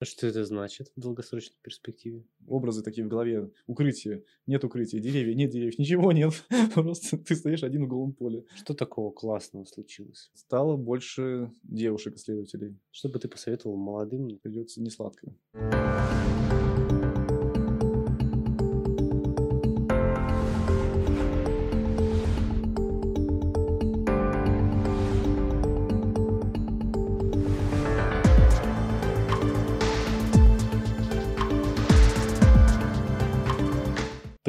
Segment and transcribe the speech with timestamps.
[0.00, 2.24] А что это значит в долгосрочной перспективе?
[2.46, 3.50] Образы такие в голове.
[3.66, 4.24] Укрытие.
[4.46, 4.98] Нет укрытия.
[4.98, 5.34] Деревья.
[5.34, 5.78] Нет деревьев.
[5.78, 6.32] Ничего нет.
[6.74, 8.46] Просто ты стоишь один в голом поле.
[8.56, 10.30] Что такого классного случилось?
[10.32, 12.78] Стало больше девушек-исследователей.
[12.90, 14.38] Что бы ты посоветовал молодым?
[14.38, 15.34] Придется не сладко.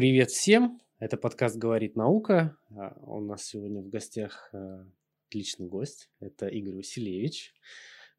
[0.02, 0.82] Привет всем!
[0.98, 2.58] Это подкаст «Говорит наука».
[2.72, 4.84] А, У нас сегодня в гостях а,
[5.28, 6.10] отличный гость.
[6.20, 7.54] Это Игорь Васильевич,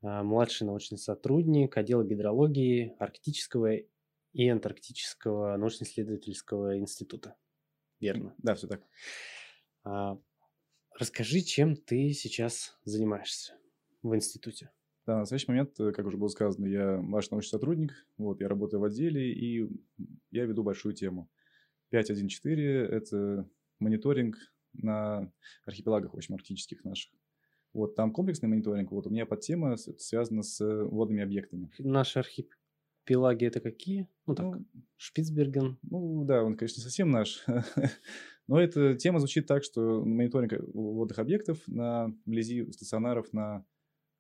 [0.00, 3.78] а, младший научный сотрудник отдела гидрологии Арктического
[4.32, 7.34] и Антарктического научно-исследовательского института.
[7.98, 8.32] Верно?
[8.38, 10.20] Да, все так.
[10.96, 13.54] Расскажи, чем ты сейчас занимаешься
[14.04, 14.70] в институте?
[15.04, 18.46] Да, на настоящий момент, э, как уже было сказано, я младший научный сотрудник, вот, я
[18.46, 19.68] работаю в отделе, и
[20.30, 21.28] я веду большую тему.
[21.92, 22.56] 5.1.4–
[22.90, 23.48] это
[23.78, 24.36] мониторинг
[24.72, 25.30] на
[25.66, 27.12] архипелагах, в общем, арктических наших.
[27.72, 31.70] Вот, там комплексный мониторинг, вот у меня подтема связана с водными объектами.
[31.78, 34.08] Наши архипелаги это какие?
[34.26, 35.78] Ну так, Ну, Шпицберген.
[35.82, 37.44] Ну да, он, конечно, не совсем наш.
[38.46, 43.64] Но эта тема звучит так, что мониторинг водных объектов на вблизи стационаров на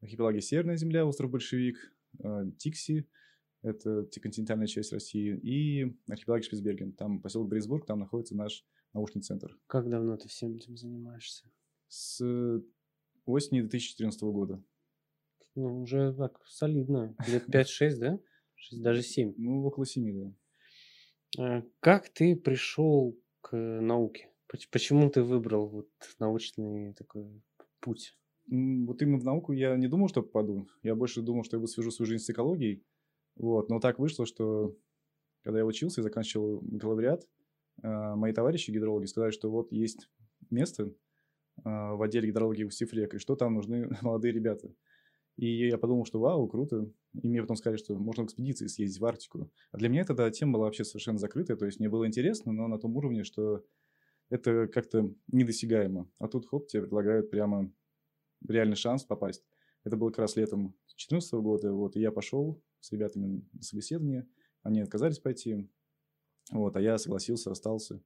[0.00, 3.06] архипелаге Северная Земля, остров Большевик, э, Тикси,
[3.62, 6.92] это континентальная часть России, и архипелаге Шпицберген.
[6.92, 9.56] Там поселок Брисбург, там находится наш научный центр.
[9.66, 11.48] Как давно ты всем этим занимаешься?
[11.88, 12.20] С
[13.24, 14.62] осени 2014 года.
[15.54, 17.14] Ну, уже так солидно.
[17.28, 18.18] Лет 5-6, да?
[18.72, 19.34] Даже 7.
[19.36, 21.64] Ну, около семи, да.
[21.80, 24.30] Как ты пришел к науке?
[24.48, 27.42] Поч- Почему ты выбрал вот научный такой
[27.80, 28.16] путь?
[28.48, 30.68] Вот именно в науку я не думал, что попаду.
[30.82, 32.84] Я больше думал, что я свяжу свою жизнь с экологией.
[33.36, 33.68] Вот.
[33.68, 34.76] Но так вышло, что
[35.42, 37.26] когда я учился и заканчивал бакалавриат,
[37.82, 40.08] а, мои товарищи гидрологи сказали, что вот есть
[40.50, 40.92] место
[41.64, 44.72] а, в отделе гидрологии устьев рек, и что там нужны молодые ребята.
[45.36, 46.90] И я подумал, что вау, круто.
[47.22, 49.50] И мне потом сказали, что можно в экспедиции съездить в Арктику.
[49.70, 51.56] А для меня тогда тема была вообще совершенно закрытая.
[51.56, 53.64] То есть мне было интересно, но на том уровне, что
[54.28, 56.08] это как-то недосягаемо.
[56.18, 57.72] А тут, хоп, тебе предлагают прямо
[58.46, 59.44] реальный шанс попасть.
[59.84, 64.28] Это было как раз летом 2014 года, вот, и я пошел с ребятами на собеседование,
[64.62, 65.70] они отказались пойти,
[66.50, 68.02] вот, а я согласился, остался,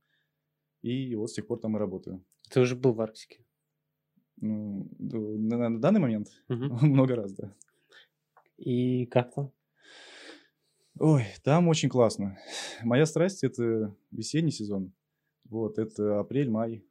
[0.83, 2.25] и вот с тех пор там и работаю.
[2.51, 3.45] Ты уже был в Арктике.
[4.37, 6.77] Ну, на, на данный момент Мгм.
[6.83, 7.57] много раз, да.
[8.59, 9.53] И как там?
[10.99, 12.39] Ой, там очень классно.
[12.83, 14.93] Моя страсть– это весенний сезон.
[15.45, 16.85] Вот, это апрель, май,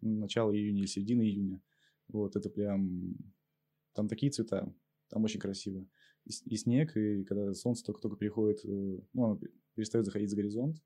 [0.00, 1.62] начало июня середина июня.
[2.08, 3.16] Вот, это прям...
[3.92, 4.72] Там такие цвета,
[5.08, 5.86] там очень красиво.
[6.46, 8.68] И, снег, и когда солнце только-только переходит, э,
[9.12, 10.76] ну, оно пе- перестает заходить за горизонт,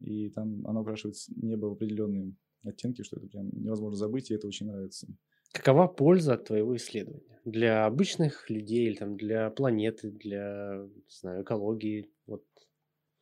[0.00, 2.34] и там оно окрашивает небо в определенные
[2.64, 5.08] оттенки, что это прям невозможно забыть, и это очень нравится.
[5.52, 7.40] Какова польза от твоего исследования?
[7.44, 12.10] Для обычных людей или там для планеты, для, не знаю, экологии?
[12.26, 12.44] Вот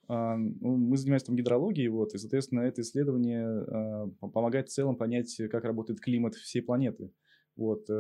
[0.09, 4.73] А, ну, мы занимаемся там гидрологией, вот, и, соответственно, это исследование а, по- помогает в
[4.73, 7.13] целом понять, как работает климат всей планеты.
[7.57, 7.93] Вот, э,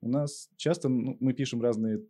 [0.00, 2.04] у нас часто ну, мы пишем разные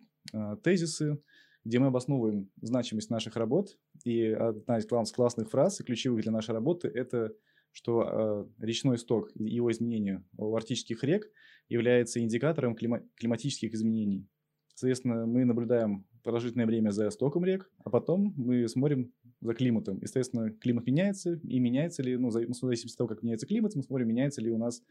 [0.62, 1.18] тезисы,
[1.64, 6.32] где мы обосновываем значимость наших работ, и одна из класс- классных фраз, и ключевых для
[6.32, 7.32] нашей работы, это
[7.76, 11.30] что а, речной сток и его изменение у арктических рек
[11.68, 14.26] является индикатором клима- климатических изменений.
[14.74, 19.12] Соответственно, мы наблюдаем продолжительное время за стоком рек, а потом мы смотрим
[19.42, 19.98] за климатом.
[20.00, 23.82] Естественно, климат меняется, и меняется ли, ну, в зависимости от того, как меняется климат, мы
[23.82, 24.82] смотрим, меняется ли у нас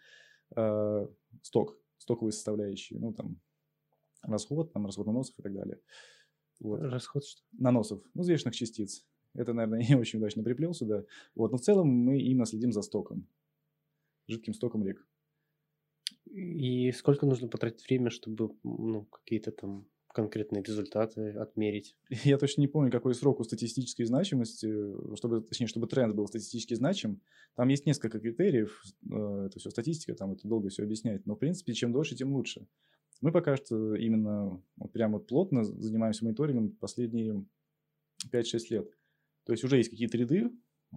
[0.56, 1.08] э,
[1.42, 3.40] сток, стоковые составляющие, ну, там,
[4.28, 5.80] расход, там, расход наносов и так далее.
[6.60, 6.82] Вот.
[6.82, 7.42] расход что?
[7.54, 9.06] Наносов, ну, взвешенных частиц.
[9.34, 11.04] Это, наверное, не очень удачно приплел сюда.
[11.36, 13.28] Вот, но в целом мы именно следим за стоком,
[14.28, 15.06] жидким стоком рек.
[16.26, 21.96] И сколько нужно потратить время, чтобы ну, какие-то там конкретные результаты отмерить?
[22.24, 24.68] Я точно не помню, какой срок у статистической значимости,
[25.16, 27.22] чтобы, точнее, чтобы тренд был статистически значим.
[27.56, 31.40] Там есть несколько критериев, э, это все статистика, там это долго все объяснять, но, в
[31.40, 32.68] принципе, чем дольше, тем лучше.
[33.26, 37.44] Мы пока что именно вот прям вот плотно занимаемся мониторингом последние
[38.32, 38.88] 5-6 лет.
[39.46, 40.52] То есть уже есть какие-то ряды,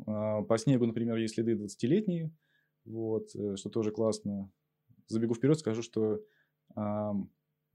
[0.07, 2.31] а, по снегу, например, есть следы 20-летние,
[2.85, 4.53] вот, э, что тоже классно.
[5.07, 6.23] Забегу вперед, скажу, что
[6.75, 7.31] ам,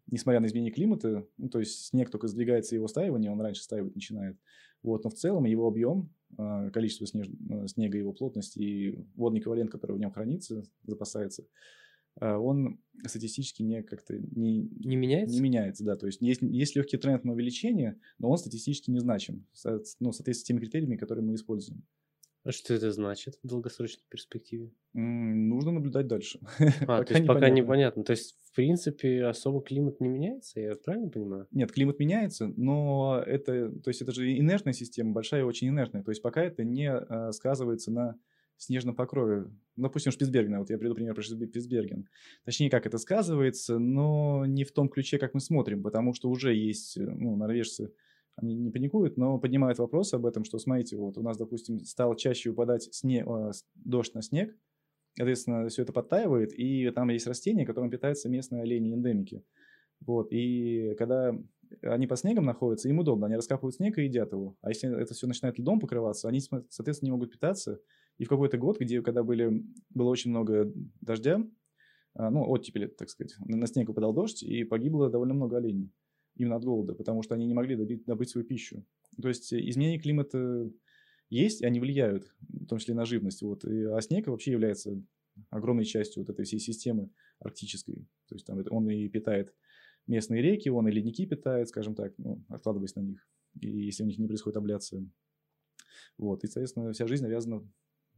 [0.05, 3.95] несмотря на изменение климата, ну, то есть снег только сдвигается его стаивание, он раньше стаивать
[3.95, 4.37] начинает.
[4.83, 9.39] Вот, но в целом его объем, а, количество снеж- э, снега, его плотность и водный
[9.39, 11.47] эквивалент, который в нем хранится, запасается, а,
[12.19, 15.35] он статистически не как-то не, не меняется?
[15.35, 15.95] Не меняется, да.
[15.95, 19.45] То есть есть, есть легкий тренд на увеличение, но он статистически не значим,
[19.99, 21.83] ну, в соответствии с теми критериями, которые мы используем.
[22.45, 24.69] А что это значит в долгосрочной перспективе?
[24.93, 26.39] М, нужно наблюдать дальше.
[26.87, 28.03] А, то есть пока непонятно.
[28.03, 31.47] То есть, в принципе, особо климат не меняется, я правильно понимаю?
[31.51, 36.03] Нет, климат меняется, но это, то есть это же инертная система, большая и очень инертная.
[36.03, 38.19] То есть пока это не э, сказывается на
[38.63, 39.45] снежном покрове.
[39.75, 42.07] Ну, допустим, Шпицберген, вот я приду пример про Шпицберген.
[42.45, 46.53] Точнее, как это сказывается, но не в том ключе, как мы смотрим, потому что уже
[46.53, 47.93] есть, ну, норвежцы,
[48.35, 52.15] они не паникуют, но поднимают вопрос об этом, что, смотрите, вот у нас, допустим, стал
[52.15, 54.55] чаще выпадать сне, э, дождь на снег,
[55.15, 59.43] соответственно, все это подтаивает, и там есть растения, которым питаются местные олени-эндемики.
[60.05, 61.37] Вот, и когда
[61.81, 64.57] они под снегом находятся, им удобно, они раскапывают снег и едят его.
[64.61, 66.39] А если это все начинает льдом покрываться, они,
[66.69, 67.79] соответственно, не могут питаться.
[68.17, 70.71] И в какой-то год, где, когда были, было очень много
[71.01, 71.43] дождя,
[72.13, 75.91] а, ну, оттепели, так сказать, на снег упадал дождь, и погибло довольно много оленей
[76.35, 78.85] именно от голода, потому что они не могли добить, добыть свою пищу.
[79.21, 80.69] То есть изменения климата
[81.29, 83.41] есть, и они влияют, в том числе на живность.
[83.41, 83.65] Вот.
[83.65, 85.01] И, а снег вообще является
[85.49, 87.09] огромной частью вот этой всей системы
[87.39, 88.07] арктической.
[88.27, 89.53] То есть там он и питает
[90.07, 93.27] местные реки, он и ледники питает, скажем так, ну, откладываясь на них,
[93.59, 95.07] и если у них не происходит абляция.
[96.17, 96.43] Вот.
[96.43, 97.67] И, соответственно, вся жизнь навязана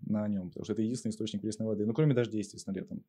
[0.01, 1.85] на нем, потому что это единственный источник пресной воды.
[1.85, 3.03] Ну, кроме дождей, естественно, летом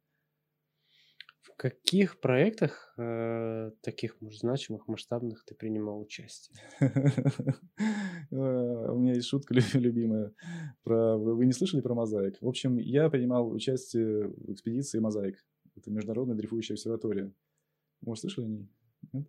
[1.57, 6.57] каких проектах э, таких, может, значимых, масштабных ты принимал участие?
[8.33, 10.33] Э, у меня есть шутка любимая.
[10.83, 11.17] Про...
[11.17, 12.37] Вы не слышали про мозаик?
[12.41, 15.37] В общем, я принимал участие в экспедиции «Мозаик».
[15.77, 17.33] Это международная дрейфующая обсерватория.
[18.01, 18.69] Может, слышали о ней?
[19.13, 19.29] Нет?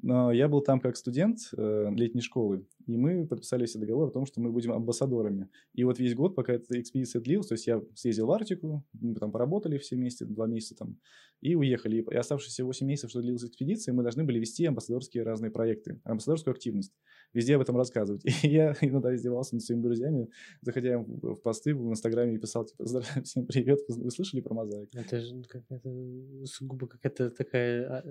[0.00, 4.12] Но я был там как студент э, летней школы, и мы подписали себе договор о
[4.12, 5.48] том, что мы будем амбассадорами.
[5.74, 9.14] И вот весь год, пока эта экспедиция длилась, то есть я съездил в Арктику, мы
[9.16, 10.98] там поработали все вместе, два месяца там,
[11.40, 12.04] и уехали.
[12.10, 16.52] И оставшиеся 8 месяцев, что длилась экспедиция, мы должны были вести амбассадорские разные проекты, амбассадорскую
[16.52, 16.92] активность.
[17.34, 18.22] Везде об этом рассказывать.
[18.44, 20.28] И я иногда издевался над своими друзьями,
[20.62, 22.84] заходя в посты в Инстаграме и писал, типа,
[23.24, 24.88] всем привет, вы слышали про мозаик?
[24.94, 28.04] Это же какая-то сугубо какая-то такая а,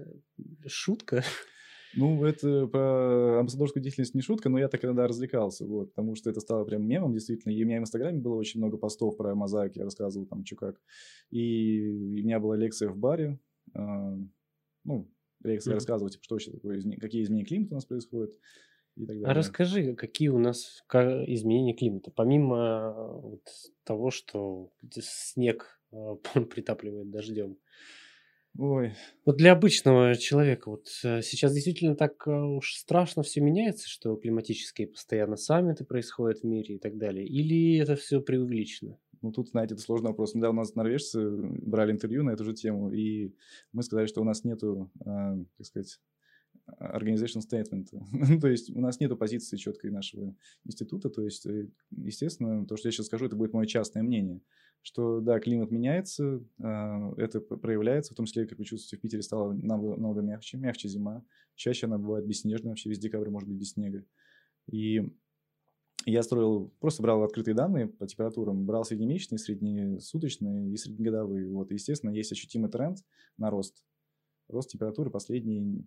[0.68, 1.24] шутка.
[1.96, 6.30] Ну, это про амбассадорскую деятельность не шутка, но я так иногда развлекался, вот, потому что
[6.30, 7.52] это стало прям мемом, действительно.
[7.52, 10.56] И у меня в Инстаграме было очень много постов про мозаик, я рассказывал там, что
[10.56, 10.82] как.
[11.30, 13.40] И, у меня была лекция в баре,
[13.74, 13.80] э,
[14.84, 15.12] ну,
[15.44, 15.76] лекция mm-hmm.
[15.76, 18.34] рассказывал, типа, что вообще такое, какие изменения климата у нас происходят.
[18.96, 19.28] И так а далее.
[19.28, 23.44] А расскажи, какие у нас изменения климата, помимо вот
[23.84, 25.80] того, что снег
[26.50, 27.58] притапливает дождем.
[28.58, 28.94] Ой.
[29.24, 34.16] Вот для обычного человека вот э, сейчас действительно так э, уж страшно все меняется, что
[34.16, 37.28] климатические постоянно саммиты происходят в мире и так далее.
[37.28, 38.98] Или это все преувеличено?
[39.22, 40.34] Ну, тут, знаете, это сложный вопрос.
[40.34, 43.32] Недавно у нас норвежцы брали интервью на эту же тему, и
[43.74, 45.06] мы сказали, что у нас нету, э,
[45.58, 46.00] так сказать,
[46.82, 47.88] organization statement.
[47.92, 51.10] Ну, то есть у нас нет позиции четкой нашего института.
[51.10, 54.42] То есть, э, естественно, то, что я сейчас скажу, это будет мое частное мнение
[54.88, 59.22] что да, климат меняется, а, это проявляется, в том числе, как вы чувствуете, в Питере
[59.22, 61.26] стало намного мягче, мягче зима,
[61.56, 64.06] чаще она бывает бесснежная, вообще весь декабрь может быть без снега.
[64.72, 65.14] И
[66.06, 71.50] я строил, просто брал открытые данные по температурам, брал среднемесячные, среднесуточные и среднегодовые.
[71.50, 73.00] Вот, и, естественно, есть ощутимый тренд
[73.36, 73.84] на рост.
[74.48, 75.84] Рост температуры последние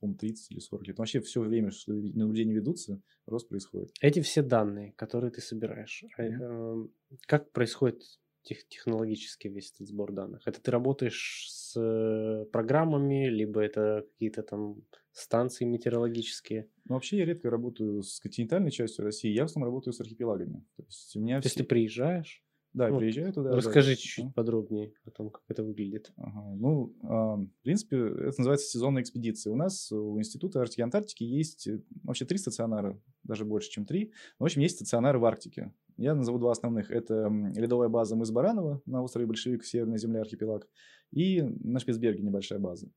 [0.00, 0.98] по-моему, 30 или 40 лет.
[0.98, 3.90] Вообще все время, что наблюдения ведутся, рост происходит.
[4.00, 6.90] Эти все данные, которые ты собираешь, mm-hmm.
[7.26, 8.02] как происходит
[8.44, 10.42] тех, технологически весь этот сбор данных?
[10.46, 16.68] Это ты работаешь с э, программами, либо это какие-то там станции метеорологические?
[16.84, 20.64] Ну, вообще я редко работаю с континентальной частью России, я в основном работаю с архипелагами.
[20.76, 21.48] То есть, у меня То все...
[21.48, 22.43] есть ты приезжаешь?
[22.74, 22.98] Да, вот.
[22.98, 23.52] приезжаю туда.
[23.52, 24.32] Расскажи да, чуть-чуть да.
[24.32, 26.12] подробнее о том, как это выглядит.
[26.16, 26.56] Ага.
[26.56, 29.52] Ну, э, в принципе, это называется сезонная экспедиция.
[29.52, 33.86] У нас у Института Арктики и Антарктики есть э, вообще три стационара, даже больше, чем
[33.86, 34.12] три.
[34.40, 35.72] Но, в общем, есть стационары в Арктике.
[35.96, 36.90] Я назову два основных.
[36.90, 40.68] Это ледовая база мыс Баранова на острове Большевик, Северной земле архипелаг,
[41.12, 42.90] и на Шпицберге небольшая база.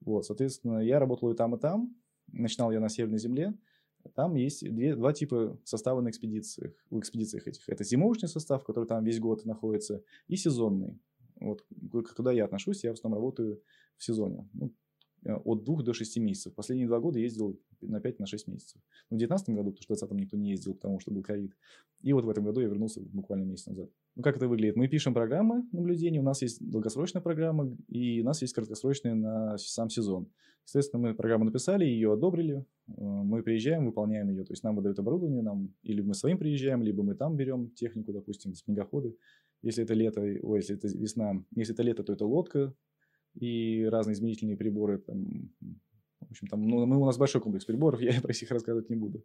[0.00, 1.92] Вот, соответственно, я работал и там, и там.
[2.28, 3.52] Начинал я на Северной земле.
[4.14, 7.68] Там есть две, два типа состава на экспедициях, в экспедициях этих.
[7.68, 10.98] Это зимовочный состав, который там весь год находится, и сезонный.
[11.40, 11.64] Вот,
[12.16, 13.62] куда я отношусь, я в основном работаю
[13.96, 14.48] в сезоне.
[14.52, 14.72] Ну,
[15.24, 16.54] э, от двух до шести месяцев.
[16.54, 18.80] Последние два года ездил на 5 на 6 месяцев.
[19.10, 21.56] Ну, в 2019 году, потому что в 2020 никто не ездил, потому что был ковид.
[22.02, 23.90] И вот в этом году я вернулся буквально месяц назад.
[24.16, 24.76] Ну, как это выглядит?
[24.76, 29.58] Мы пишем программы наблюдения, у нас есть долгосрочная программа, и у нас есть краткосрочная на
[29.58, 30.30] сам сезон.
[30.64, 34.98] Естественно, мы программу написали, ее одобрили, э, мы приезжаем, выполняем ее, то есть нам выдают
[34.98, 39.16] оборудование, нам или мы своим приезжаем, либо мы там берем технику, допустим, снегоходы,
[39.62, 42.72] Если это лето, ой, если это весна, если это лето, то это лодка
[43.34, 44.98] и разные измерительные приборы.
[44.98, 45.50] Там,
[46.20, 49.24] в общем, там, ну, у нас большой комплекс приборов, я про всех рассказывать не буду.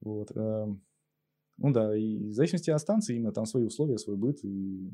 [0.00, 0.30] Вот.
[1.58, 4.92] Ну да, и в зависимости от станции именно там свои условия, свой быт и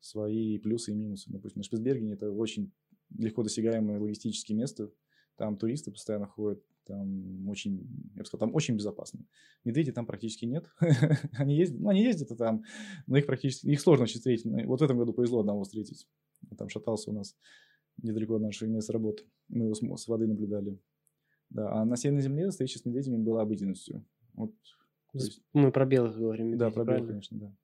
[0.00, 1.30] свои плюсы и минусы.
[1.30, 2.72] Допустим, на Шпицбергене это очень
[3.16, 4.92] легко досягаемое логистическое место.
[5.36, 9.24] Там туристы постоянно ходят, там очень, я бы сказал, там очень безопасно.
[9.64, 10.70] Медведей там практически нет.
[11.38, 12.64] они ездят, ну, они ездят там,
[13.06, 14.44] но их практически, их сложно встретить.
[14.66, 16.06] Вот в этом году повезло одного встретить.
[16.56, 17.36] Там шатался у нас
[18.02, 19.24] недалеко от нашего места работы.
[19.48, 20.78] Мы его с, с воды наблюдали.
[21.50, 24.04] Да, а на Северной Земле встреча с медведями была обыденностью.
[24.34, 24.54] Вот.
[25.52, 26.48] Мы про белых говорим.
[26.48, 27.56] Медведей, да, про белых, конечно, да.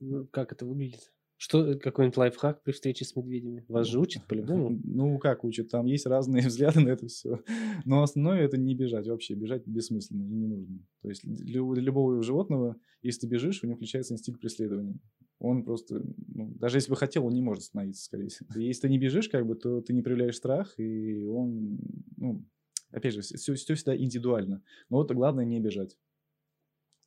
[0.00, 1.12] Ну, как это выглядит?
[1.36, 3.64] Что, какой-нибудь лайфхак при встрече с медведями?
[3.66, 4.78] Вас же учат по-любому?
[4.84, 5.70] Ну, как учат?
[5.70, 7.42] Там есть разные взгляды на это все.
[7.86, 9.34] Но основное это не бежать вообще.
[9.34, 10.86] Бежать бессмысленно и не нужно.
[11.00, 14.98] То есть для любого животного, если ты бежишь, у него включается инстинкт преследования.
[15.38, 18.46] Он просто, ну, даже если бы хотел, он не может остановиться, скорее всего.
[18.60, 21.78] Если ты не бежишь, как бы, то ты не проявляешь страх, и он,
[22.18, 22.44] ну,
[22.90, 24.62] опять же, все, все всегда индивидуально.
[24.90, 25.96] Но вот главное не бежать.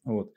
[0.04, 0.34] Вот.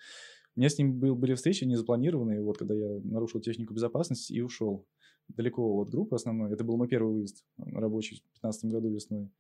[0.55, 4.41] У меня с ним был, были встречи незапланированные, вот когда я нарушил технику безопасности и
[4.41, 4.87] ушел
[5.29, 6.53] далеко от группы основной.
[6.53, 9.31] Это был мой первый выезд рабочий в 2015 году весной.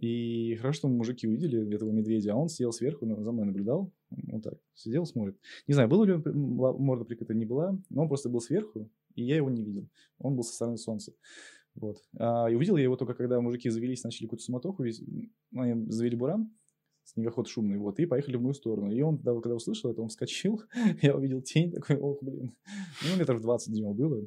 [0.00, 4.42] И хорошо, что мужики увидели этого медведя, а он сидел сверху, за мной наблюдал, вот
[4.42, 5.38] так, сидел, смотрит.
[5.66, 9.36] Не знаю, была ли морда прикрыта, не была, но он просто был сверху, и я
[9.36, 9.88] его не видел.
[10.18, 11.12] Он был со стороны солнца.
[11.74, 11.98] Вот.
[12.18, 14.84] А, и увидел я его только, когда мужики завелись, начали какую-то суматоху,
[15.50, 16.50] ну, они завели буран,
[17.04, 18.90] снегоход шумный, вот, и поехали в мою сторону.
[18.90, 20.62] И он, когда, когда услышал это, он вскочил,
[21.02, 22.54] я увидел тень, такой, ох, блин.
[23.02, 24.24] Ну, метров 20 днем было.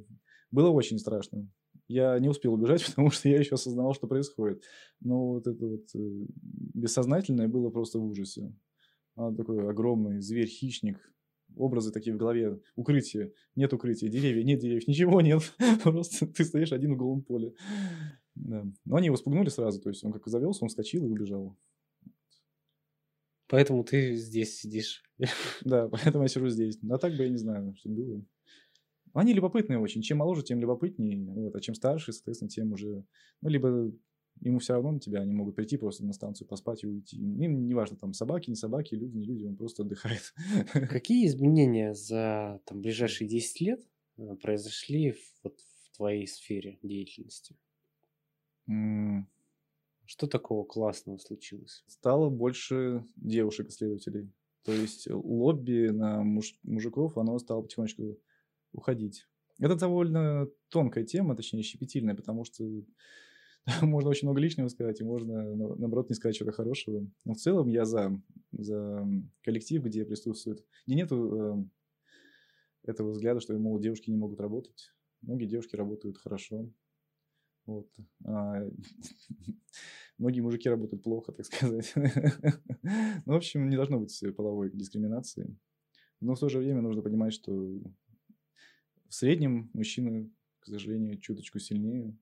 [0.51, 1.49] Было очень страшно.
[1.87, 4.63] Я не успел убежать, потому что я еще осознавал, что происходит.
[5.01, 6.25] Но вот это вот э,
[6.73, 8.53] бессознательное было просто в ужасе.
[9.15, 10.99] Он такой огромный зверь-хищник,
[11.55, 15.41] образы такие в голове, укрытие, нет укрытия, деревья, нет деревьев, ничего нет,
[15.83, 17.53] просто ты стоишь один в голом поле.
[18.35, 18.65] Да.
[18.83, 21.57] Но они его спугнули сразу, то есть он как завелся, он вскочил и убежал.
[23.47, 25.03] Поэтому ты здесь сидишь.
[25.63, 26.77] Да, поэтому я сижу здесь.
[26.89, 28.23] А так бы я не знаю, что было.
[29.13, 30.01] Они любопытные очень.
[30.01, 31.25] Чем моложе, тем любопытнее.
[31.31, 31.55] Вот.
[31.55, 33.05] А чем старше, соответственно, тем уже...
[33.41, 33.91] Ну, либо
[34.41, 37.17] ему все равно на тебя, они могут прийти просто на станцию, поспать и уйти.
[37.17, 40.33] Им не важно, там, собаки, не собаки, люди, не люди, он просто отдыхает.
[40.89, 43.87] Какие изменения за там, ближайшие 10 лет
[44.17, 47.55] э, произошли вот, в твоей сфере деятельности?
[50.05, 51.83] Что такого классного случилось?
[51.87, 54.31] Стало больше девушек-исследователей.
[54.63, 58.17] То есть лобби на муж, мужиков, оно стало потихонечку
[58.71, 59.27] уходить.
[59.59, 62.63] Это довольно тонкая тема, точнее щепетильная, потому что
[63.81, 67.07] можно очень много лишнего сказать, и можно, наоборот, не сказать чего-то хорошего.
[67.23, 68.21] Но в целом я за,
[68.51, 69.07] за
[69.43, 70.63] коллектив, где присутствует...
[70.85, 71.69] Где нету
[72.85, 74.91] э, этого взгляда, что, мол, девушки не могут работать.
[75.21, 76.69] Многие девушки работают хорошо.
[77.65, 77.89] Вот.
[78.23, 78.63] А,
[80.17, 81.93] многие мужики работают плохо, так сказать.
[81.95, 85.57] ну, в общем, не должно быть половой дискриминации.
[86.21, 92.17] Но в то же время нужно понимать, что в среднем мужчины, к сожалению, чуточку сильнее.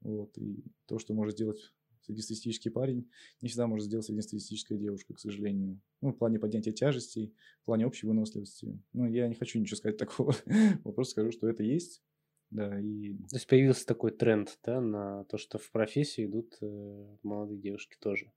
[0.00, 0.36] Вот.
[0.38, 1.72] И то, что может сделать
[2.06, 5.80] среднестатистический парень, не всегда может сделать среднестатистическая девушка, к сожалению.
[6.00, 8.80] Ну, в плане поднятия тяжестей, в плане общей выносливости.
[8.92, 10.34] Ну, я не хочу ничего сказать такого.
[10.84, 12.02] просто скажу, что это есть.
[12.50, 13.14] Да, и...
[13.14, 17.96] То есть появился такой тренд, да, на то, что в профессию идут э, молодые девушки
[18.00, 18.32] тоже.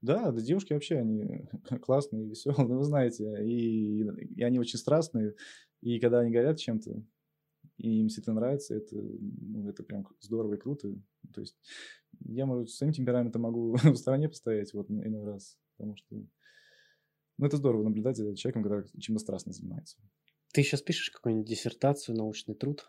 [0.00, 1.48] Да, да, девушки вообще, они
[1.82, 5.34] классные, веселые, ну, вы знаете, и, и они очень страстные,
[5.80, 7.04] и когда они горят чем-то,
[7.76, 10.88] и им все это нравится, это, ну, это прям здорово и круто.
[11.32, 11.56] То есть
[12.20, 16.16] я, может, своим темпераментом могу в стороне постоять вот иной раз, потому что
[17.38, 19.98] ну, это здорово наблюдать за человеком, который чем-то страстно занимается.
[20.52, 22.86] Ты сейчас пишешь какую-нибудь диссертацию, научный труд?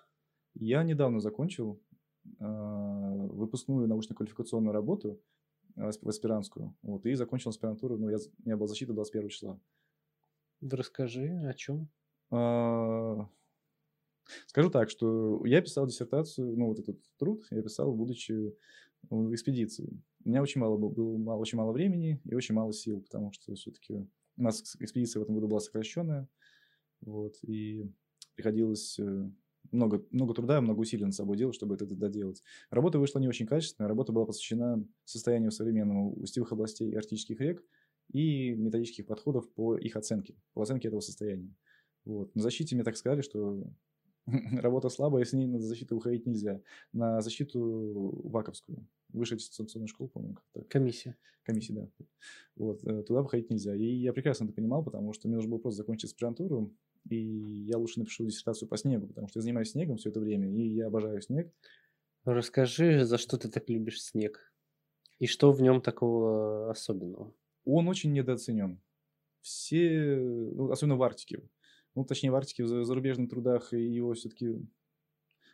[0.55, 1.81] Я недавно закончил
[2.39, 5.21] э, выпускную научно-квалификационную работу
[5.75, 9.59] э, в аспирантскую, вот, и закончил аспирантуру, ну, я, у меня была защита 21 числа.
[10.61, 11.89] Да расскажи, о чем?
[12.31, 13.27] А,
[14.47, 18.55] скажу так, что я писал диссертацию, ну, вот этот труд я писал, будучи
[19.09, 20.01] в экспедиции.
[20.23, 23.33] У меня очень мало было, было мало, очень мало времени и очень мало сил, потому
[23.33, 24.07] что все-таки
[24.37, 26.27] у нас экспедиция в этом году была сокращенная,
[27.01, 27.91] вот, и
[28.35, 29.29] приходилось э,
[29.73, 32.43] много, много труда, много усилий над собой делать, чтобы это доделать.
[32.69, 33.89] Работа вышла не очень качественная.
[33.89, 37.63] Работа была посвящена состоянию современного устьевых областей арктических рек
[38.11, 41.53] и методических подходов по их оценке, по оценке этого состояния.
[42.05, 42.33] Вот.
[42.35, 43.63] На защите мне так сказали, что
[44.61, 46.61] работа слабая, с ней на защиту выходить нельзя.
[46.91, 48.87] На защиту ваковскую.
[49.09, 50.63] высшая аттестационная школа, по-моему, как-то.
[50.69, 51.17] Комиссия.
[51.43, 51.87] Комиссия, да.
[52.55, 53.75] Вот, э, туда выходить нельзя.
[53.75, 56.73] И я прекрасно это понимал, потому что мне нужно было просто закончить аспирантуру,
[57.09, 60.49] и я лучше напишу диссертацию по снегу, потому что я занимаюсь снегом все это время,
[60.49, 61.51] и я обожаю снег.
[62.25, 64.53] Расскажи, за что ты так любишь снег?
[65.19, 67.33] И что в нем такого особенного?
[67.65, 68.81] Он очень недооценен.
[69.41, 71.41] Все, ну, особенно в Арктике,
[71.95, 74.65] ну, точнее, в Арктике, в зарубежных трудах его все-таки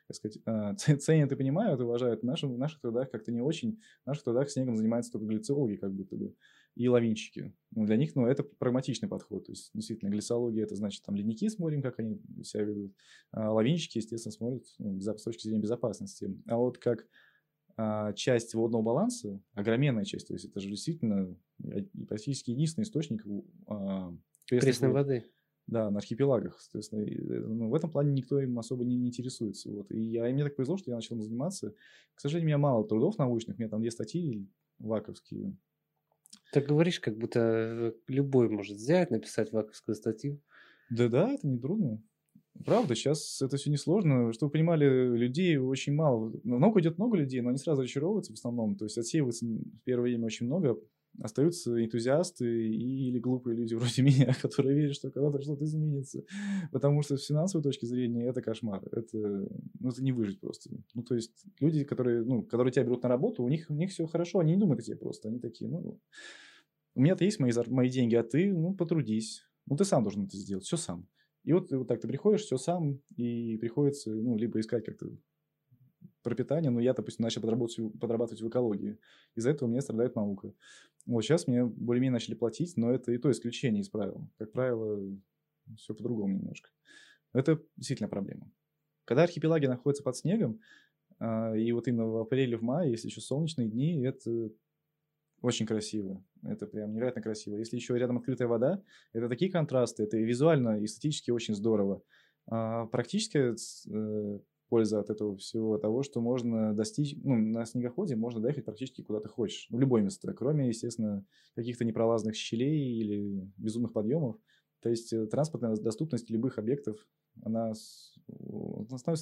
[0.09, 2.21] как сказать, а, ценят и понимают, уважают.
[2.21, 3.79] В, нашем, в наших трудах как-то не очень.
[4.03, 6.33] В наших трудах снегом занимаются только глицеологи, как будто бы,
[6.75, 7.53] и лавинщики.
[7.71, 9.45] Ну, для них, ну, это прагматичный подход.
[9.45, 12.93] То есть, действительно, глицеология– это значит, там, ледники смотрим, как они себя ведут.
[13.31, 16.35] А лавинщики, естественно, смотрят ну, с точки зрения безопасности.
[16.47, 17.05] А вот как
[17.81, 21.33] а, часть водного баланса, огроменная часть, то есть это же действительно
[22.07, 23.25] практически единственный источник
[23.67, 24.13] а,
[24.49, 25.25] пресной, пресной воды.
[25.65, 29.69] Да, на архипелагах, соответственно, э, ну, в этом плане никто им особо не, не интересуется.
[29.69, 29.91] Вот.
[29.91, 31.75] И я, и мне так повезло, что я начал им заниматься.
[32.15, 34.47] К сожалению, у меня мало трудов научных, у меня там две статьи
[34.79, 35.55] ваковские.
[36.51, 40.41] Ты говоришь, как будто э, любой может взять, написать ваковскую статью.
[40.89, 42.01] Да-да, это не трудно.
[42.65, 44.33] Правда, сейчас это все несложно.
[44.33, 46.33] Чтобы вы понимали, людей очень мало.
[46.43, 48.75] Много идет много людей, но они сразу разочаровываются в основном.
[48.75, 50.77] То есть отсеивается в первое время очень много,
[51.21, 56.23] остаются энтузиасты и, или глупые люди вроде меня, которые верят, что когда-то что-то изменится.
[56.71, 58.83] Потому что с финансовой точки зрения это кошмар.
[58.91, 59.17] Это,
[59.79, 60.69] ну, это не выжить просто.
[60.93, 63.91] Ну, то есть люди, которые, ну, которые тебя берут на работу, у них, у них
[63.91, 65.29] все хорошо, они не думают о тебе просто.
[65.29, 65.99] Они такие, ну,
[66.95, 69.43] у меня-то есть мои, мои деньги, а ты, ну, потрудись.
[69.65, 71.07] Ну, ты сам должен это сделать, все сам.
[71.43, 75.07] И вот, вот так ты приходишь, все сам, и приходится, ну, либо искать как-то
[76.23, 78.97] пропитание, но я, допустим, начал подрабатывать, подрабатывать в экологии.
[79.35, 80.53] Из-за этого меня страдает наука.
[81.05, 84.27] Вот сейчас мне более-менее начали платить, но это и то исключение из правил.
[84.37, 84.99] Как правило,
[85.77, 86.69] все по-другому немножко.
[87.33, 88.51] Это действительно проблема.
[89.05, 90.59] Когда архипелаги находятся под снегом,
[91.19, 94.51] а, и вот именно в апреле, в мае, если еще солнечные дни, это
[95.41, 96.23] очень красиво.
[96.43, 97.55] Это прям невероятно красиво.
[97.55, 98.81] Если еще рядом открытая вода,
[99.13, 102.01] это такие контрасты, это и визуально, и эстетически очень здорово.
[102.47, 103.55] А практически
[103.89, 109.01] э, польза от этого всего того, что можно достичь, ну, на снегоходе можно доехать практически
[109.01, 114.37] куда ты хочешь, в любое место, кроме, естественно, каких-то непролазных щелей или безумных подъемов.
[114.81, 117.05] То есть э, транспортная доступность любых объектов,
[117.43, 117.73] она,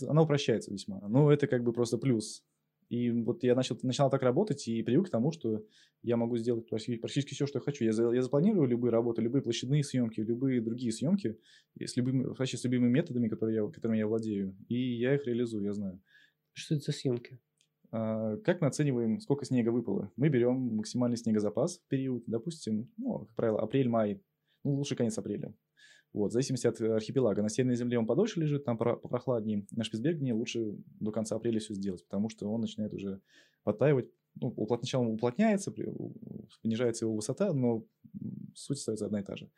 [0.08, 1.00] она упрощается весьма.
[1.08, 2.44] Но это как бы просто плюс
[2.89, 5.65] и вот я начал, начал так работать и привык к тому, что
[6.04, 7.84] я могу сделать практически, практически все, что я хочу.
[7.84, 11.38] Я, я запланирую любые работы, любые площадные съемки, любые другие съемки
[11.80, 14.56] с любыми, вообще с любыми методами, которые я, которыми я владею.
[14.69, 16.02] И я их реализую, я знаю.
[16.54, 17.39] Что это за съемки?
[17.91, 20.12] А, как мы оцениваем, сколько снега выпало?
[20.15, 24.21] Мы берем максимальный снегозапас в период, допустим, ну, как правило, апрель-май,
[24.63, 25.54] ну, лучше конец апреля.
[26.13, 27.41] Вот, в зависимости от э, архипелага.
[27.41, 29.65] На Северной земле он подольше лежит, там прохладнее.
[29.72, 33.22] На Шпицбергене лучше до конца апреля все сделать, потому что он начинает уже
[33.63, 34.10] подтаивать.
[34.39, 35.74] Ну, сначала он уплотняется,
[36.62, 37.86] понижается его высота, но
[38.56, 39.50] суть остается одна и та же.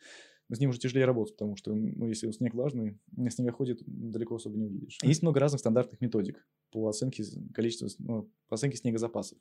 [0.48, 4.36] Но с ним уже тяжелее работать, потому что, ну, если снег влажный, на снегоходе далеко
[4.36, 4.98] особо не увидишь.
[5.04, 9.38] Есть много разных стандартных методик по оценке количества, ну, по оценке снегозапасов.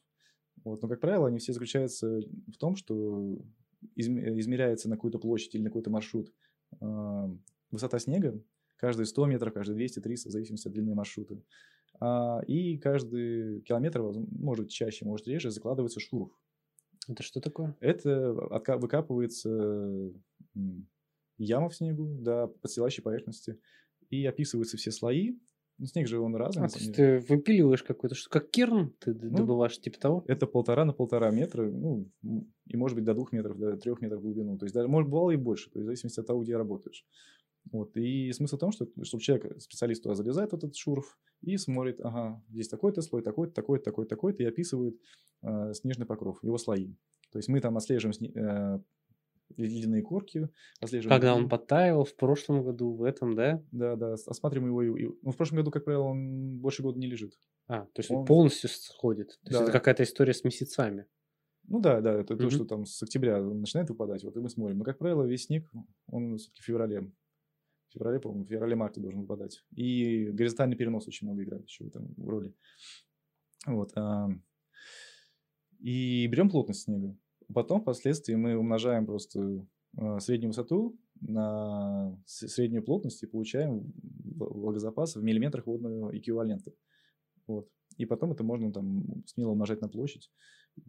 [0.64, 3.38] Вот, но, как правило, они все заключаются в том, что
[3.94, 6.32] измеряется на какую-то площадь или на какой-то маршрут–
[7.70, 8.40] высота снега,
[8.76, 11.40] каждые 100 метров, каждые 200, 300, в зависимости от длины маршрута.
[12.00, 16.30] А, и каждый километр, может чаще, может реже, закладывается шурф.
[17.08, 17.76] Это что такое?
[17.80, 20.12] Это выкапывается
[21.38, 23.58] яма в снегу до подстилающей поверхности
[24.10, 25.38] и описываются все слои.
[25.78, 26.66] Ну, снег же он разный.
[26.66, 30.24] А, то есть ты выпиливаешь какой-то, что как керн ты ну, добываешь, типа того?
[30.26, 32.10] Это полтора на полтора метра, ну,
[32.66, 34.58] и может быть до двух метров, до трех метров в глубину.
[34.58, 37.06] То есть даже, может, бывало и больше, то есть в зависимости от того, где работаешь.
[37.70, 37.96] Вот.
[37.96, 42.42] И смысл в том, что чтобы человек, специалист туда залезает, этот шурф, и смотрит, ага,
[42.48, 44.98] здесь такой-то слой, такой-то, такой-то, такой-то, такой-то, и описывает
[45.42, 46.94] э, снежный покров, его слои.
[47.30, 48.80] То есть мы там отслеживаем э,
[49.56, 50.48] ледяные корки,
[50.80, 51.20] отслеживаем.
[51.20, 53.62] Когда он подтаял в прошлом году, в этом, да?
[53.72, 54.96] Да, да, осматриваем его.
[54.96, 57.38] И, ну, в прошлом году, как правило, он больше года не лежит.
[57.66, 59.38] А, то есть он, он полностью сходит.
[59.44, 59.50] То да.
[59.50, 61.06] есть это какая-то история с месяцами.
[61.68, 62.38] Ну да, да, это mm-hmm.
[62.38, 64.78] то, что там с октября начинает выпадать, вот и мы смотрим.
[64.78, 65.70] Но, как правило, весь снег,
[66.06, 67.12] он все-таки в феврале.
[67.88, 69.62] В феврале, по-моему, в феврале-марте должен выпадать.
[69.74, 72.54] И горизонтальный перенос очень много играет еще в этом роли.
[73.66, 73.92] Вот.
[73.96, 74.28] А,
[75.78, 77.16] и берем плотность снега.
[77.52, 83.92] Потом, впоследствии, мы умножаем просто а, среднюю высоту на среднюю плотность и получаем
[84.36, 86.72] влагозапас в миллиметрах водного эквивалента.
[87.46, 87.68] Вот.
[87.96, 90.30] И потом это можно там смело умножать на площадь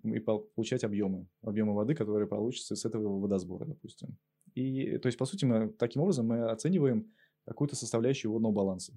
[0.03, 4.17] и получать объемы, объемы воды, которые получатся с этого водосбора, допустим.
[4.53, 7.11] И, то есть, по сути, мы таким образом мы оцениваем
[7.45, 8.93] какую-то составляющую водного баланса.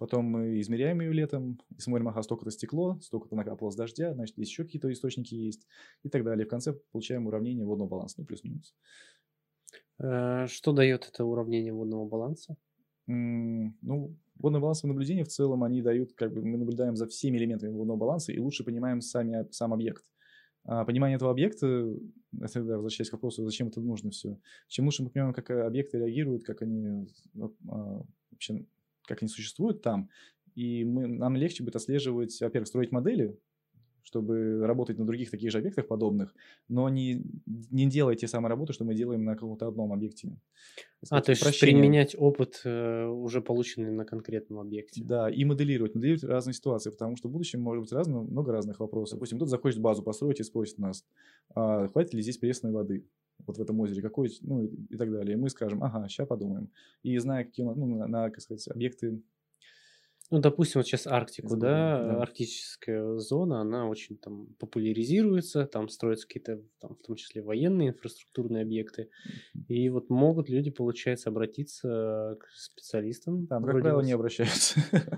[0.00, 4.48] Потом мы измеряем ее летом и смотрим, ага, столько-то стекло, столько-то накапливалось дождя, значит, здесь
[4.48, 5.66] еще какие-то источники есть
[6.04, 6.46] и так далее.
[6.46, 8.74] В конце получаем уравнение водного баланса, ну, плюс-минус.
[9.98, 12.56] Э, что дает это уравнение водного баланса?
[13.06, 17.70] Ну, водный баланс наблюдения в целом, они дают, как бы мы наблюдаем за всеми элементами
[17.70, 20.06] водного баланса и лучше понимаем сами, сам объект.
[20.64, 21.66] А понимание этого объекта,
[22.40, 24.38] это возвращаясь к вопросу, зачем это нужно все.
[24.66, 27.06] Чем лучше мы понимаем, как объекты реагируют, как они
[27.68, 28.64] а, вообще,
[29.10, 30.08] как они существуют там,
[30.54, 33.36] и мы, нам легче будет отслеживать, во-первых, строить модели,
[34.02, 36.34] чтобы работать на других таких же объектах подобных,
[36.68, 40.36] но не, не делать те самые работы, что мы делаем на каком-то одном объекте.
[41.10, 41.76] А, то есть прощение.
[41.76, 45.02] применять опыт, э, уже полученный на конкретном объекте.
[45.04, 48.80] Да, и моделировать, моделировать разные ситуации, потому что в будущем может быть разно, много разных
[48.80, 49.18] вопросов.
[49.18, 51.04] Допустим, кто-то захочет базу построить и спросит нас,
[51.54, 53.06] а хватит ли здесь пресной воды
[53.46, 55.36] вот в этом озере, какой, ну и, и так далее.
[55.36, 56.70] И мы скажем, ага, сейчас подумаем.
[57.02, 59.20] И зная, какие ну, на, на, как сказать, объекты
[60.30, 66.26] ну, допустим, вот сейчас Арктику, да, да, арктическая зона, она очень там популяризируется, там строятся
[66.26, 69.10] какие-то, там, в том числе военные инфраструктурные объекты,
[69.66, 73.46] и вот могут люди, получается, обратиться к специалистам.
[73.48, 74.80] Там, как правило, не обращаются.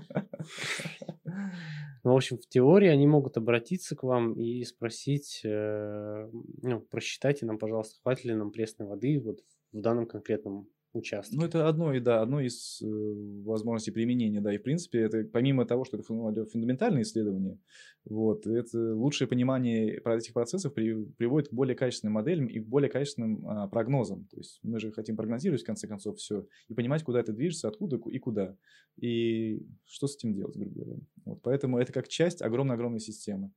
[2.05, 6.29] Ну, в общем, в теории они могут обратиться к вам и спросить, э,
[6.61, 9.39] ну, просчитайте нам, пожалуйста, хватит ли нам пресной воды вот
[9.71, 11.35] в данном конкретном участке.
[11.35, 15.23] Ну, это одно, и да, одно из э, возможностей применения, да, и в принципе это
[15.23, 16.05] помимо того, что это
[16.45, 17.59] фундаментальное исследование,
[18.05, 22.89] вот, это лучшее понимание этих процессов при, приводит к более качественным моделям и к более
[22.89, 24.25] качественным а, прогнозам.
[24.25, 27.67] То есть мы же хотим прогнозировать в конце концов все и понимать, куда это движется,
[27.67, 28.55] откуда и куда,
[28.97, 31.01] и что с этим делать, грубо говоря.
[31.25, 33.51] Вот, поэтому это как часть огромной-огромной системы.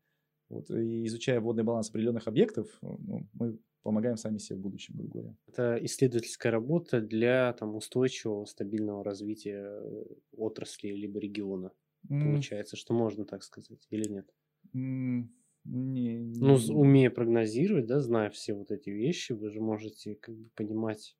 [0.49, 5.13] Вот, и изучая водный баланс определенных объектов, ну, мы помогаем сами себе в будущем, грубо
[5.13, 5.37] говоря.
[5.47, 10.05] Это исследовательская работа для там, устойчивого, стабильного развития э,
[10.37, 11.71] отрасли либо региона.
[12.11, 12.21] Mm.
[12.25, 14.29] Получается, что можно так сказать, или нет?
[14.75, 15.29] Mm.
[15.67, 20.37] Не, не, ну, умея прогнозировать, да, зная все вот эти вещи, вы же можете как
[20.37, 21.17] бы понимать,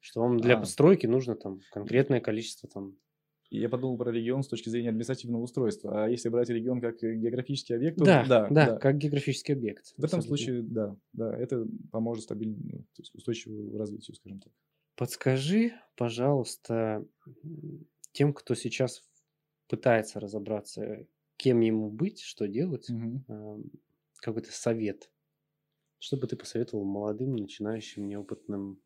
[0.00, 0.60] что вам для а.
[0.60, 2.96] постройки нужно там конкретное количество там
[3.50, 6.04] я подумал про регион с точки зрения административного устройства.
[6.04, 8.78] А если брать регион как географический объект, то да, да, да, да.
[8.78, 9.94] как географический объект.
[9.96, 14.52] В этом случае, да, да, это поможет стабильному, ну, то есть устойчивому развитию, скажем так.
[14.96, 17.06] Подскажи, пожалуйста,
[18.12, 19.02] тем, кто сейчас
[19.68, 21.06] пытается разобраться,
[21.36, 23.68] кем ему быть, что делать, угу.
[24.16, 25.10] какой-то совет.
[25.98, 28.80] Что бы ты посоветовал молодым, начинающим, неопытным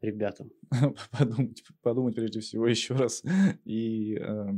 [0.00, 0.50] ребятам?
[1.10, 3.22] подумать, подумать прежде всего еще раз.
[3.64, 4.48] И э,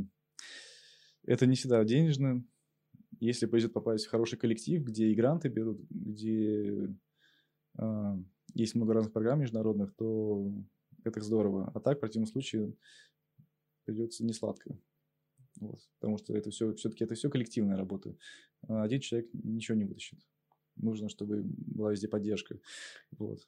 [1.25, 2.43] это не всегда денежно.
[3.19, 6.89] Если повезет попасть в хороший коллектив, где и гранты берут, где
[7.77, 8.17] э,
[8.53, 10.51] есть много разных программ международных, то
[11.03, 11.71] это здорово.
[11.73, 12.73] А так, в противном случае,
[13.85, 14.77] придется не сладко.
[15.59, 15.79] Вот.
[15.99, 18.15] Потому что это все, все-таки это все коллективная работа.
[18.67, 20.19] Один человек ничего не вытащит.
[20.75, 22.59] Нужно, чтобы была везде поддержка.
[23.11, 23.47] Вот.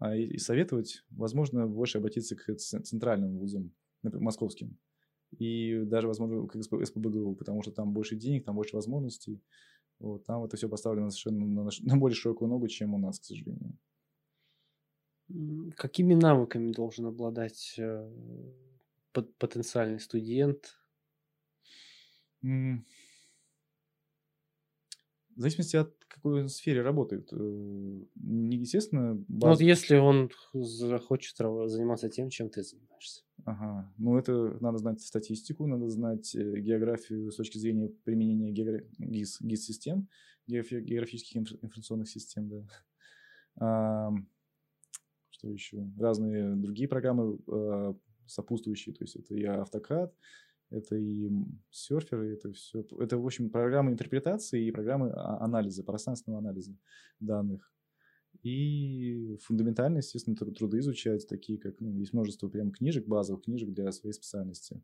[0.00, 4.78] А и советовать, возможно, больше обратиться к центральным вузам, например, московским.
[5.38, 9.40] И даже, возможно, к СПБГУ, потому что там больше денег, там больше возможностей.
[9.98, 13.24] Вот, там это все поставлено совершенно на, на более широкую ногу, чем у нас, к
[13.24, 13.76] сожалению.
[15.76, 18.10] Какими навыками должен обладать э,
[19.12, 20.80] потенциальный студент?
[25.40, 27.32] В зависимости от какой сфере работает.
[27.32, 29.14] Э, естественно...
[29.26, 29.42] Баз...
[29.42, 33.22] Ну, вот если он захочет заниматься тем, чем ты занимаешься.
[33.46, 33.90] Ага.
[33.96, 38.82] Ну, это надо знать статистику, надо знать э, географию с точки зрения применения географ...
[38.98, 40.08] ГИС, ГИС-систем,
[40.46, 42.66] географических информационных систем, да.
[43.56, 44.12] А,
[45.30, 45.90] что еще?
[45.98, 50.14] Разные другие программы а, сопутствующие, то есть это и автокад,
[50.70, 51.30] это и
[51.70, 52.86] серферы, это все.
[52.98, 56.76] Это, в общем, программы интерпретации и программы а, анализа, пространственного анализа
[57.18, 57.72] данных.
[58.42, 63.90] И фундаментально, естественно, труды изучать, такие как, ну, есть множество прям книжек, базовых книжек для
[63.90, 64.80] своей специальности.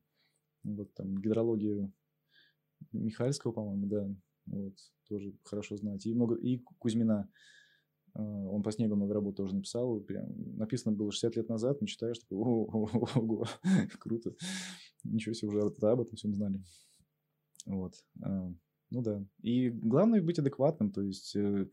[0.64, 1.90] Вот там гидрология
[2.92, 4.14] Михальского, по-моему, да,
[4.46, 4.74] вот,
[5.08, 6.04] тоже хорошо знать.
[6.04, 7.30] И много, и Кузьмина,
[8.14, 11.86] а, он по снегу много работ тоже написал, прям написано было 60 лет назад, но
[11.86, 13.46] читаешь, такой, ого,
[14.00, 14.34] круто
[15.12, 16.62] ничего себе, уже тогда об этом всем знали.
[17.66, 17.94] Вот.
[18.22, 18.52] А,
[18.90, 19.24] ну да.
[19.42, 21.68] И главное быть адекватным, то есть э,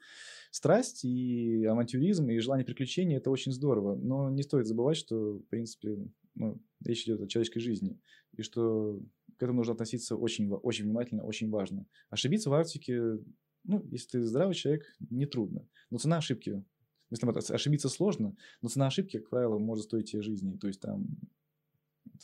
[0.51, 5.43] страсть и авантюризм и желание приключений это очень здорово, но не стоит забывать, что в
[5.49, 5.97] принципе
[6.35, 7.99] ну, речь идет о человеческой жизни
[8.35, 8.99] и что
[9.37, 11.85] к этому нужно относиться очень, очень внимательно, очень важно.
[12.09, 13.19] Ошибиться в Арктике,
[13.63, 16.63] ну, если ты здравый человек, не трудно, но цена ошибки,
[17.11, 21.05] если ошибиться сложно, но цена ошибки, как правило, может стоить тебе жизни, то есть там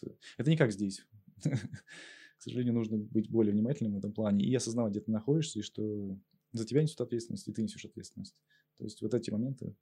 [0.04, 1.06] это, это не как здесь.
[1.44, 5.62] К сожалению, нужно быть более внимательным в этом плане и осознавать, где ты находишься, и
[5.62, 6.18] что
[6.54, 8.36] за тебя несут ответственность, и ты несешь ответственность.
[8.78, 9.76] То есть вот эти моменты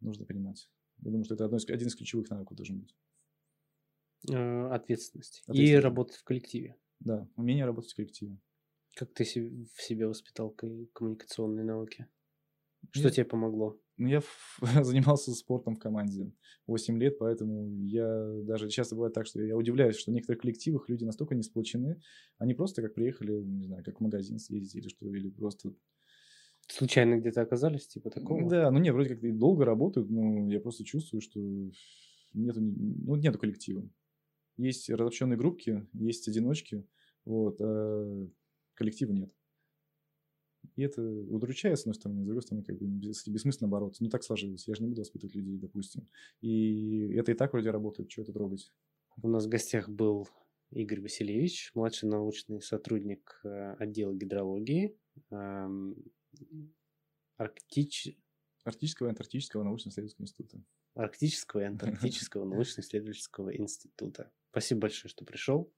[0.00, 0.68] нужно понимать.
[0.98, 2.94] Я думаю, что это одно из, один из ключевых навыков должен быть.
[4.28, 5.42] Э, ответственность.
[5.52, 6.76] И работать в коллективе.
[6.98, 8.38] Да, умение работать в коллективе.
[8.94, 12.06] Как ты в себе воспитал коммуникационные навыки?
[12.90, 13.80] Что я, тебе помогло?
[14.00, 14.22] Ну, я
[14.82, 16.32] занимался спортом в команде
[16.66, 20.88] 8 лет, поэтому я даже часто бывает так, что я удивляюсь, что в некоторых коллективах
[20.88, 22.00] люди настолько не сплочены,
[22.38, 25.74] они просто как приехали, не знаю, как в магазин съездить или что, или просто
[26.68, 28.48] Случайно где-то оказались, типа такого?
[28.48, 31.40] Да, ну нет, вроде как долго работают, но я просто чувствую, что
[32.32, 33.88] нету, ну, нету коллектива.
[34.56, 36.86] Есть разобщенные группки, есть одиночки,
[37.24, 38.28] вот, а
[38.74, 39.32] коллектива нет.
[40.76, 44.02] И это удручает, с одной стороны, с другой стороны, как бы бессмысленно бороться.
[44.02, 44.66] Ну, так сложилось.
[44.68, 46.08] Я же не буду воспитывать людей, допустим.
[46.40, 48.72] И это и так вроде работает, что это трогать.
[49.22, 50.28] У нас в гостях был
[50.70, 54.96] Игорь Васильевич, младший научный сотрудник э, отдела гидрологии
[57.36, 58.16] Арктич...
[58.64, 60.64] Арктического и Антарктического научно-исследовательского института.
[60.94, 64.30] Арктического и Антарктического научно-исследовательского института.
[64.50, 65.72] Спасибо большое, что пришел.